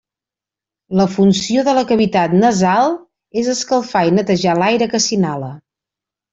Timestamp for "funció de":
1.15-1.75